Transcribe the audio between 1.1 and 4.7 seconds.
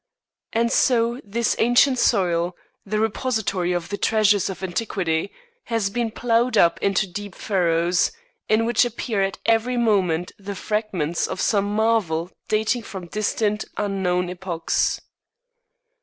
this ancient soil, the repository of the treasures of